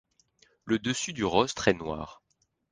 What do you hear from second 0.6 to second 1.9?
Le dessus du rostre est